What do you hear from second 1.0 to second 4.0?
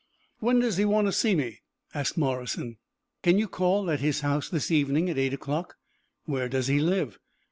to see me?" asked Morrison. "Can you call at